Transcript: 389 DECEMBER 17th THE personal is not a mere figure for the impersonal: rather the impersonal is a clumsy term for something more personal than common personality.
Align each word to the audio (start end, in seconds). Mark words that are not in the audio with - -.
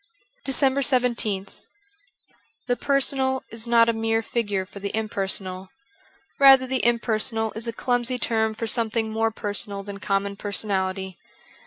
389 0.45 1.13
DECEMBER 1.13 1.15
17th 1.15 1.65
THE 2.65 2.75
personal 2.75 3.43
is 3.51 3.67
not 3.67 3.87
a 3.87 3.93
mere 3.93 4.23
figure 4.23 4.65
for 4.65 4.79
the 4.79 4.89
impersonal: 4.97 5.69
rather 6.39 6.65
the 6.65 6.83
impersonal 6.83 7.51
is 7.55 7.67
a 7.67 7.71
clumsy 7.71 8.17
term 8.17 8.55
for 8.55 8.65
something 8.65 9.11
more 9.11 9.29
personal 9.29 9.83
than 9.83 9.99
common 9.99 10.35
personality. 10.35 11.19